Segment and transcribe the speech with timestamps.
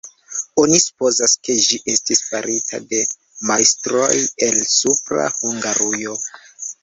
[0.61, 3.01] Oni supozas, ke ĝi estis farita de
[3.51, 4.09] majstroj
[4.49, 6.19] el Supra Hungarujo.